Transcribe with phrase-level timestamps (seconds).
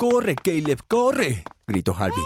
[0.00, 1.44] ¡Corre, Caleb, corre!
[1.66, 2.24] gritó Harvey.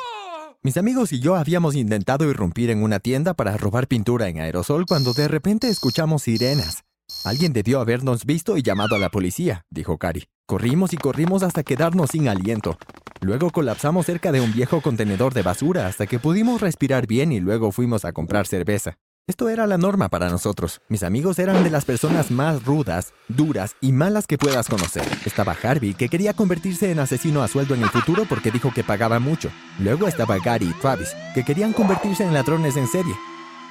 [0.63, 4.87] Mis amigos y yo habíamos intentado irrumpir en una tienda para robar pintura en aerosol
[4.87, 6.85] cuando de repente escuchamos sirenas.
[7.25, 10.23] Alguien debió habernos visto y llamado a la policía, dijo Cari.
[10.47, 12.79] Corrimos y corrimos hasta quedarnos sin aliento.
[13.21, 17.41] Luego colapsamos cerca de un viejo contenedor de basura hasta que pudimos respirar bien y
[17.41, 18.99] luego fuimos a comprar cerveza.
[19.27, 20.83] Esto era la norma para nosotros.
[20.91, 25.03] Mis amigos eran de las personas más rudas, duras y malas que puedas conocer.
[25.25, 28.85] Estaba Harvey, que quería convertirse en asesino a sueldo en el futuro porque dijo que
[28.85, 29.51] pagaba mucho.
[29.79, 33.15] Luego estaba Gary y Travis, que querían convertirse en ladrones en serie.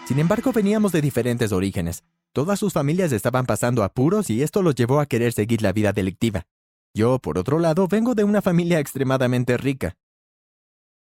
[0.07, 2.03] Sin embargo, veníamos de diferentes orígenes.
[2.33, 5.93] Todas sus familias estaban pasando apuros y esto los llevó a querer seguir la vida
[5.93, 6.47] delictiva.
[6.95, 9.93] Yo, por otro lado, vengo de una familia extremadamente rica.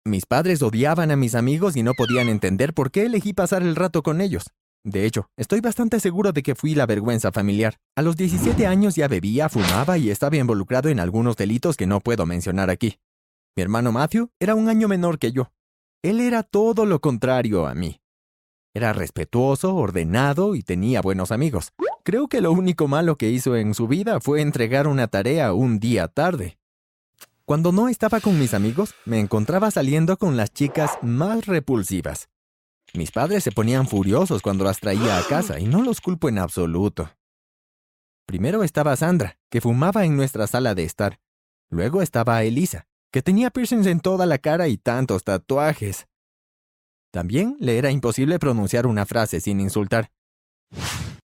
[0.07, 3.77] Mis padres odiaban a mis amigos y no podían entender por qué elegí pasar el
[3.77, 4.45] rato con ellos.
[4.83, 7.77] De hecho, estoy bastante seguro de que fui la vergüenza familiar.
[7.97, 12.01] A los 17 años ya bebía, fumaba y estaba involucrado en algunos delitos que no
[12.01, 12.99] puedo mencionar aquí.
[13.55, 15.53] Mi hermano Matthew era un año menor que yo.
[16.03, 18.01] Él era todo lo contrario a mí.
[18.73, 21.73] Era respetuoso, ordenado y tenía buenos amigos.
[22.05, 25.79] Creo que lo único malo que hizo en su vida fue entregar una tarea un
[25.79, 26.60] día tarde.
[27.51, 32.29] Cuando no estaba con mis amigos, me encontraba saliendo con las chicas más repulsivas.
[32.95, 36.39] Mis padres se ponían furiosos cuando las traía a casa y no los culpo en
[36.39, 37.11] absoluto.
[38.25, 41.19] Primero estaba Sandra, que fumaba en nuestra sala de estar.
[41.71, 46.07] Luego estaba Elisa, que tenía piercings en toda la cara y tantos tatuajes.
[47.11, 50.13] También le era imposible pronunciar una frase sin insultar.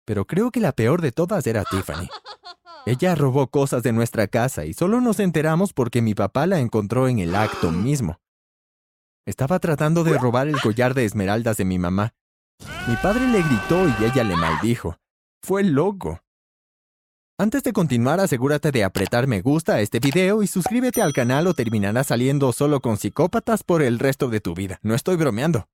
[0.05, 2.09] Pero creo que la peor de todas era Tiffany.
[2.87, 7.07] Ella robó cosas de nuestra casa y solo nos enteramos porque mi papá la encontró
[7.07, 8.19] en el acto mismo.
[9.25, 12.13] Estaba tratando de robar el collar de esmeraldas de mi mamá.
[12.87, 14.97] Mi padre le gritó y ella le maldijo.
[15.41, 16.21] Fue loco.
[17.39, 21.47] Antes de continuar, asegúrate de apretar me gusta a este video y suscríbete al canal
[21.47, 24.79] o terminarás saliendo solo con psicópatas por el resto de tu vida.
[24.83, 25.67] No estoy bromeando.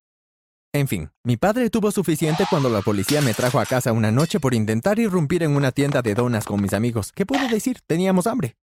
[0.73, 4.39] En fin, mi padre tuvo suficiente cuando la policía me trajo a casa una noche
[4.39, 7.11] por intentar irrumpir en una tienda de donas con mis amigos.
[7.11, 7.81] ¿Qué puedo decir?
[7.85, 8.55] Teníamos hambre.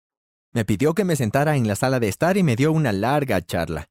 [0.54, 3.44] Me pidió que me sentara en la sala de estar y me dio una larga
[3.44, 3.90] charla.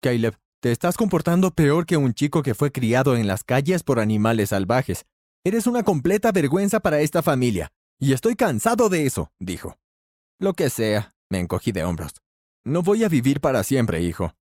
[0.00, 4.00] Caleb, te estás comportando peor que un chico que fue criado en las calles por
[4.00, 5.04] animales salvajes.
[5.44, 7.70] Eres una completa vergüenza para esta familia.
[7.98, 9.76] Y estoy cansado de eso, dijo.
[10.38, 12.12] Lo que sea, me encogí de hombros.
[12.64, 14.34] No voy a vivir para siempre, hijo.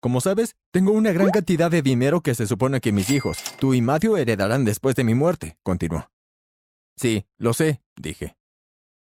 [0.00, 3.74] Como sabes, tengo una gran cantidad de dinero que se supone que mis hijos, tú
[3.74, 6.08] y Matthew, heredarán después de mi muerte, continuó.
[6.96, 8.36] Sí, lo sé, dije.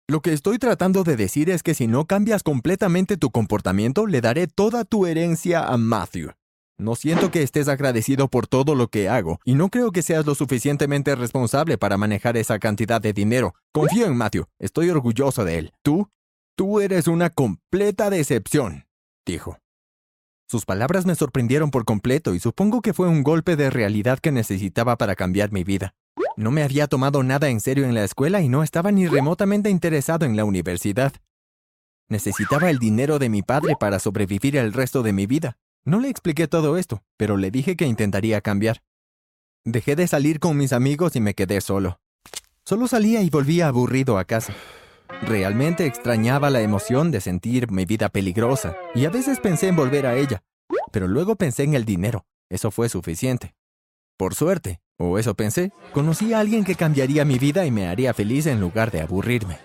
[0.09, 4.23] Lo que estoy tratando de decir es que si no cambias completamente tu comportamiento, le
[4.23, 6.31] daré toda tu herencia a Matthew.
[6.79, 10.25] No siento que estés agradecido por todo lo que hago, y no creo que seas
[10.25, 13.55] lo suficientemente responsable para manejar esa cantidad de dinero.
[13.73, 15.73] Confío en Matthew, estoy orgulloso de él.
[15.83, 16.09] Tú,
[16.57, 18.87] tú eres una completa decepción,
[19.27, 19.59] dijo.
[20.51, 24.33] Sus palabras me sorprendieron por completo y supongo que fue un golpe de realidad que
[24.33, 25.95] necesitaba para cambiar mi vida.
[26.39, 29.69] No me había tomado nada en serio en la escuela y no estaba ni remotamente
[29.69, 31.13] interesado en la universidad.
[32.09, 35.59] Necesitaba el dinero de mi padre para sobrevivir el resto de mi vida.
[35.85, 38.83] No le expliqué todo esto, pero le dije que intentaría cambiar.
[39.67, 42.01] Dejé de salir con mis amigos y me quedé solo.
[42.65, 44.55] Solo salía y volvía aburrido a casa.
[45.23, 50.07] Realmente extrañaba la emoción de sentir mi vida peligrosa y a veces pensé en volver
[50.07, 50.43] a ella,
[50.93, 52.27] pero luego pensé en el dinero.
[52.51, 53.55] Eso fue suficiente.
[54.17, 58.15] Por suerte, o eso pensé, conocí a alguien que cambiaría mi vida y me haría
[58.15, 59.59] feliz en lugar de aburrirme.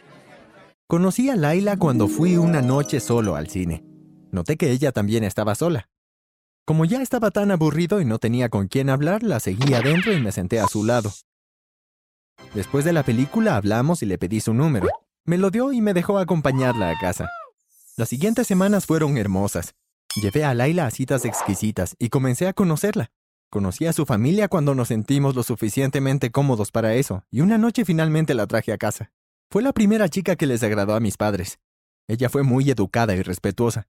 [0.88, 3.84] Conocí a Laila cuando fui una noche solo al cine.
[4.32, 5.90] Noté que ella también estaba sola.
[6.66, 10.22] Como ya estaba tan aburrido y no tenía con quién hablar, la seguí adentro y
[10.22, 11.12] me senté a su lado.
[12.54, 14.88] Después de la película hablamos y le pedí su número.
[15.26, 17.30] Me lo dio y me dejó acompañarla a casa.
[17.96, 19.74] Las siguientes semanas fueron hermosas.
[20.22, 23.10] Llevé a Laila a citas exquisitas y comencé a conocerla.
[23.50, 27.86] Conocí a su familia cuando nos sentimos lo suficientemente cómodos para eso, y una noche
[27.86, 29.14] finalmente la traje a casa.
[29.50, 31.58] Fue la primera chica que les agradó a mis padres.
[32.10, 33.88] Ella fue muy educada y respetuosa.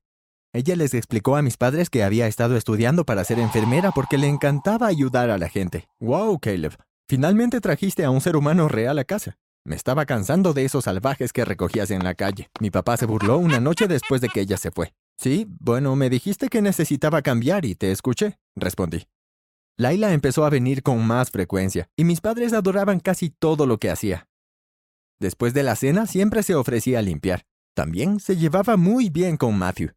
[0.53, 4.29] Ella les explicó a mis padres que había estado estudiando para ser enfermera porque le
[4.29, 5.89] encantaba ayudar a la gente.
[5.99, 6.77] ¡Wow, Caleb!
[7.09, 9.37] Finalmente trajiste a un ser humano real a casa.
[9.67, 12.51] Me estaba cansando de esos salvajes que recogías en la calle.
[12.61, 14.93] Mi papá se burló una noche después de que ella se fue.
[15.17, 19.07] Sí, bueno, me dijiste que necesitaba cambiar y te escuché, respondí.
[19.79, 23.91] Laila empezó a venir con más frecuencia, y mis padres adoraban casi todo lo que
[23.91, 24.29] hacía.
[25.19, 27.47] Después de la cena siempre se ofrecía a limpiar.
[27.75, 29.93] También se llevaba muy bien con Matthew.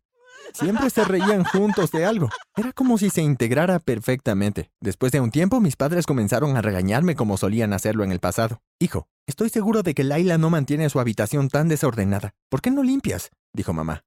[0.53, 2.29] Siempre se reían juntos de algo.
[2.55, 4.71] Era como si se integrara perfectamente.
[4.81, 8.61] Después de un tiempo, mis padres comenzaron a regañarme como solían hacerlo en el pasado.
[8.79, 12.33] Hijo, estoy seguro de que Laila no mantiene su habitación tan desordenada.
[12.49, 13.29] ¿Por qué no limpias?
[13.53, 14.03] dijo mamá.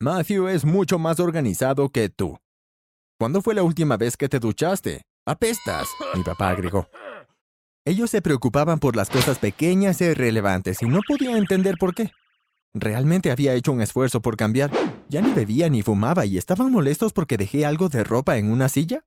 [0.00, 2.38] Matthew es mucho más organizado que tú.
[3.18, 5.02] ¿Cuándo fue la última vez que te duchaste?
[5.26, 6.88] Apestas, mi papá agregó.
[7.86, 12.10] Ellos se preocupaban por las cosas pequeñas e irrelevantes y no podía entender por qué.
[12.74, 14.70] Realmente había hecho un esfuerzo por cambiar.
[15.08, 18.68] Ya ni bebía ni fumaba y estaban molestos porque dejé algo de ropa en una
[18.68, 19.04] silla.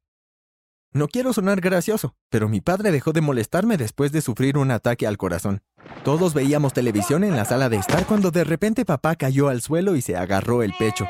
[0.93, 5.05] No quiero sonar gracioso, pero mi padre dejó de molestarme después de sufrir un ataque
[5.05, 5.61] al corazón.
[6.03, 9.95] Todos veíamos televisión en la sala de estar cuando de repente papá cayó al suelo
[9.95, 11.07] y se agarró el pecho.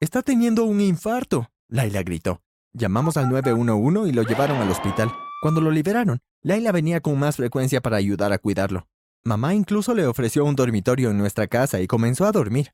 [0.00, 2.42] Está teniendo un infarto, Laila gritó.
[2.72, 5.12] Llamamos al 911 y lo llevaron al hospital.
[5.42, 8.86] Cuando lo liberaron, Laila venía con más frecuencia para ayudar a cuidarlo.
[9.24, 12.72] Mamá incluso le ofreció un dormitorio en nuestra casa y comenzó a dormir.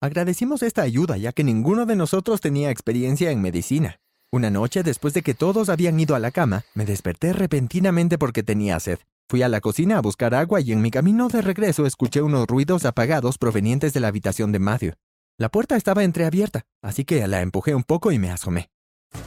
[0.00, 3.98] Agradecimos esta ayuda ya que ninguno de nosotros tenía experiencia en medicina.
[4.30, 8.42] Una noche, después de que todos habían ido a la cama, me desperté repentinamente porque
[8.42, 8.98] tenía sed.
[9.28, 12.46] Fui a la cocina a buscar agua y en mi camino de regreso escuché unos
[12.46, 14.92] ruidos apagados provenientes de la habitación de Matthew.
[15.38, 18.68] La puerta estaba entreabierta, así que la empujé un poco y me asomé.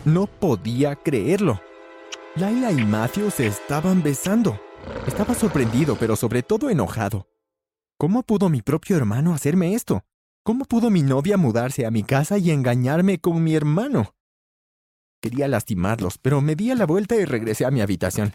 [0.06, 1.62] No podía creerlo.
[2.36, 4.62] Laila y Matthew se estaban besando.
[5.08, 7.28] Estaba sorprendido, pero sobre todo enojado.
[7.98, 10.04] ¿Cómo pudo mi propio hermano hacerme esto?
[10.50, 14.16] ¿Cómo pudo mi novia mudarse a mi casa y engañarme con mi hermano?
[15.22, 18.34] Quería lastimarlos, pero me di a la vuelta y regresé a mi habitación.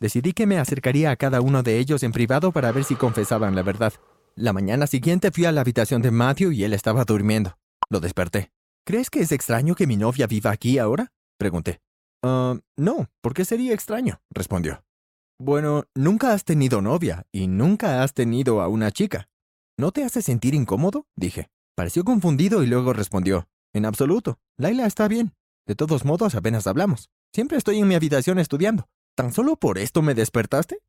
[0.00, 3.54] Decidí que me acercaría a cada uno de ellos en privado para ver si confesaban
[3.54, 3.92] la verdad.
[4.34, 7.56] La mañana siguiente fui a la habitación de Matthew y él estaba durmiendo.
[7.88, 8.50] Lo desperté.
[8.84, 11.12] ¿Crees que es extraño que mi novia viva aquí ahora?
[11.38, 11.78] Pregunté.
[12.24, 14.20] Ah, no, ¿por qué sería extraño?
[14.30, 14.82] respondió.
[15.38, 19.28] Bueno, nunca has tenido novia y nunca has tenido a una chica.
[19.78, 21.06] ¿No te hace sentir incómodo?
[21.14, 21.50] dije.
[21.76, 23.46] Pareció confundido y luego respondió.
[23.72, 24.40] En absoluto.
[24.56, 25.34] Laila está bien.
[25.68, 27.10] De todos modos, apenas hablamos.
[27.32, 28.88] Siempre estoy en mi habitación estudiando.
[29.14, 30.80] ¿Tan solo por esto me despertaste?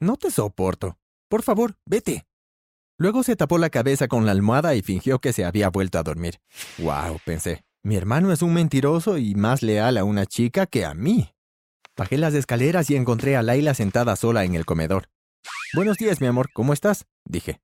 [0.00, 0.98] No te soporto.
[1.30, 2.26] Por favor, vete.
[2.98, 6.02] Luego se tapó la cabeza con la almohada y fingió que se había vuelto a
[6.02, 6.38] dormir.
[6.76, 7.64] Wow, pensé.
[7.82, 11.32] Mi hermano es un mentiroso y más leal a una chica que a mí.
[11.96, 15.08] Bajé las escaleras y encontré a Laila sentada sola en el comedor.
[15.74, 17.06] Buenos días, mi amor, ¿cómo estás?
[17.24, 17.60] dije.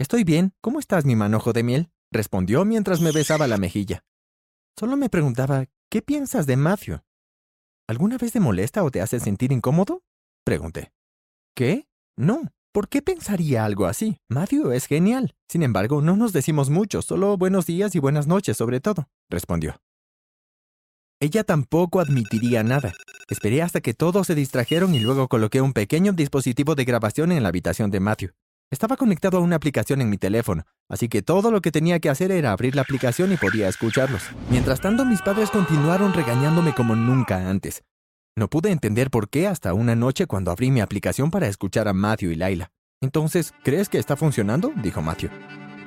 [0.00, 1.90] Estoy bien, ¿cómo estás, mi manojo de miel?
[2.10, 4.02] respondió mientras me besaba la mejilla.
[4.74, 7.00] Solo me preguntaba, ¿qué piensas de Matthew?
[7.86, 10.02] ¿Alguna vez te molesta o te hace sentir incómodo?
[10.42, 10.90] pregunté.
[11.54, 11.86] ¿Qué?
[12.16, 12.48] No.
[12.72, 14.16] ¿Por qué pensaría algo así?
[14.30, 15.34] Matthew es genial.
[15.50, 19.82] Sin embargo, no nos decimos mucho, solo buenos días y buenas noches sobre todo, respondió.
[21.20, 22.94] Ella tampoco admitiría nada.
[23.28, 27.42] Esperé hasta que todos se distrajeron y luego coloqué un pequeño dispositivo de grabación en
[27.42, 28.30] la habitación de Matthew.
[28.70, 32.08] Estaba conectado a una aplicación en mi teléfono, así que todo lo que tenía que
[32.08, 34.22] hacer era abrir la aplicación y podía escucharlos.
[34.48, 37.82] Mientras tanto, mis padres continuaron regañándome como nunca antes.
[38.36, 41.92] No pude entender por qué hasta una noche cuando abrí mi aplicación para escuchar a
[41.92, 42.70] Matthew y Laila.
[43.00, 44.72] Entonces, ¿crees que está funcionando?
[44.76, 45.30] dijo Matthew.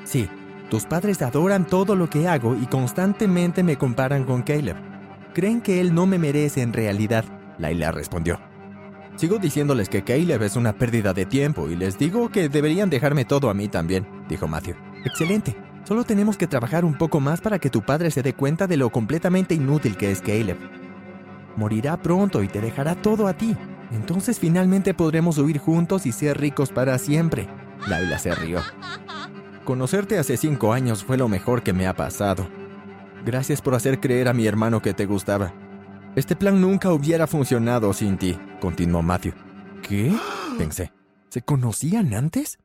[0.04, 0.28] Sí,
[0.70, 4.76] tus padres adoran todo lo que hago y constantemente me comparan con Caleb.
[5.34, 7.24] Creen que él no me merece en realidad,
[7.58, 8.53] Laila respondió.
[9.15, 13.25] Sigo diciéndoles que Caleb es una pérdida de tiempo y les digo que deberían dejarme
[13.25, 14.75] todo a mí también, dijo Matthew.
[15.06, 15.56] Excelente.
[15.86, 18.77] Solo tenemos que trabajar un poco más para que tu padre se dé cuenta de
[18.77, 20.57] lo completamente inútil que es Caleb.
[21.56, 23.56] Morirá pronto y te dejará todo a ti.
[23.92, 27.48] Entonces finalmente podremos huir juntos y ser ricos para siempre.
[27.88, 28.62] Laila se rió.
[29.63, 32.48] Conocerte hace cinco años fue lo mejor que me ha pasado.
[33.25, 35.53] Gracias por hacer creer a mi hermano que te gustaba.
[36.15, 39.34] Este plan nunca hubiera funcionado sin ti, continuó Matthew.
[39.82, 40.15] ¿Qué?
[40.60, 40.93] pensé.
[41.29, 42.60] ¿Se conocían antes?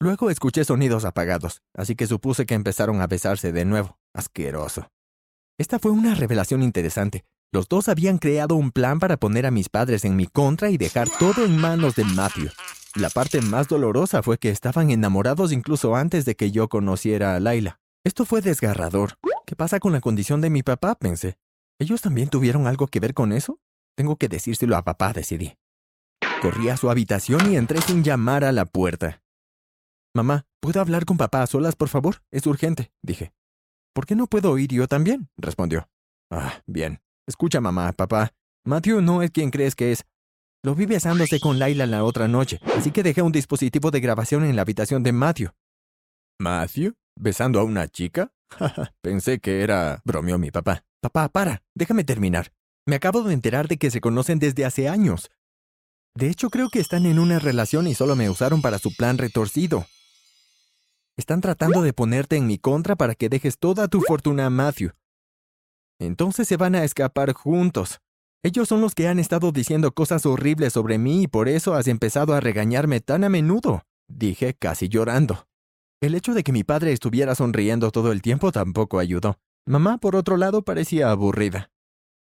[0.00, 3.98] Luego escuché sonidos apagados, así que supuse que empezaron a besarse de nuevo.
[4.12, 4.88] Asqueroso.
[5.58, 7.24] Esta fue una revelación interesante.
[7.52, 10.76] Los dos habían creado un plan para poner a mis padres en mi contra y
[10.76, 12.50] dejar todo en manos de Matthew.
[12.96, 17.40] La parte más dolorosa fue que estaban enamorados incluso antes de que yo conociera a
[17.40, 17.78] Laila.
[18.02, 19.14] Esto fue desgarrador.
[19.46, 20.96] ¿Qué pasa con la condición de mi papá?
[20.96, 21.38] pensé.
[21.78, 23.60] ¿Ellos también tuvieron algo que ver con eso?
[23.96, 25.56] Tengo que decírselo a papá, decidí.
[26.40, 29.22] Corrí a su habitación y entré sin llamar a la puerta.
[30.14, 32.22] Mamá, ¿puedo hablar con papá a solas, por favor?
[32.30, 33.32] Es urgente, dije.
[33.94, 35.28] ¿Por qué no puedo ir yo también?
[35.36, 35.88] respondió.
[36.30, 37.00] Ah, bien.
[37.26, 38.32] Escucha, mamá, papá.
[38.64, 40.04] Matthew no es quien crees que es.
[40.62, 44.44] Lo vi besándose con Laila la otra noche, así que dejé un dispositivo de grabación
[44.44, 45.50] en la habitación de Matthew.
[46.38, 46.94] ¿Matthew?
[47.18, 48.32] ¿Besando a una chica?
[49.00, 50.00] Pensé que era...
[50.04, 50.84] bromeó mi papá.
[51.00, 52.52] Papá, para, déjame terminar.
[52.86, 55.30] Me acabo de enterar de que se conocen desde hace años.
[56.14, 59.18] De hecho, creo que están en una relación y solo me usaron para su plan
[59.18, 59.86] retorcido.
[61.16, 64.92] Están tratando de ponerte en mi contra para que dejes toda tu fortuna a Matthew.
[65.98, 68.00] Entonces se van a escapar juntos.
[68.42, 71.88] Ellos son los que han estado diciendo cosas horribles sobre mí y por eso has
[71.88, 75.45] empezado a regañarme tan a menudo, dije casi llorando.
[76.00, 79.38] El hecho de que mi padre estuviera sonriendo todo el tiempo tampoco ayudó.
[79.64, 81.70] Mamá, por otro lado, parecía aburrida.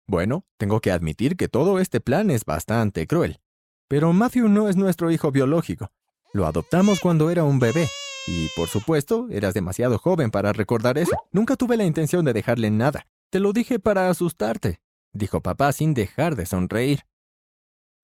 [0.08, 3.40] Bueno, tengo que admitir que todo este plan es bastante cruel.
[3.88, 5.92] Pero Matthew no es nuestro hijo biológico.
[6.32, 7.88] Lo adoptamos cuando era un bebé.
[8.28, 11.18] Y, por supuesto, eras demasiado joven para recordar eso.
[11.32, 13.08] Nunca tuve la intención de dejarle nada.
[13.32, 14.80] Te lo dije para asustarte,
[15.12, 17.02] dijo papá sin dejar de sonreír.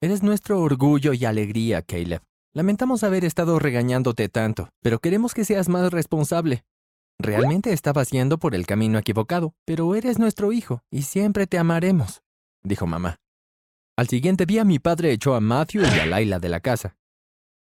[0.02, 2.24] Eres nuestro orgullo y alegría, Caleb.
[2.54, 6.66] Lamentamos haber estado regañándote tanto, pero queremos que seas más responsable.
[7.18, 12.24] Realmente estabas yendo por el camino equivocado, pero eres nuestro hijo y siempre te amaremos,
[12.62, 13.22] dijo mamá.
[13.96, 16.98] Al siguiente día mi padre echó a Matthew y a Laila de la casa.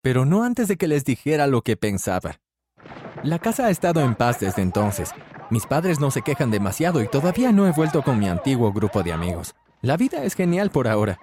[0.02, 2.40] Pero no antes de que les dijera lo que pensaba.
[3.22, 5.10] La casa ha estado en paz desde entonces.
[5.50, 9.04] Mis padres no se quejan demasiado y todavía no he vuelto con mi antiguo grupo
[9.04, 9.54] de amigos.
[9.82, 11.18] La vida es genial por ahora.